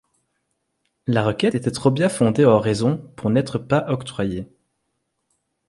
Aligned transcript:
La 1.05 1.21
requête 1.23 1.53
était 1.53 1.69
trop 1.69 1.91
bien 1.91 2.09
fondée 2.09 2.43
en 2.43 2.57
raison 2.57 2.97
pour 3.15 3.29
n’être 3.29 3.59
pas 3.59 3.85
octroyée. 3.87 4.47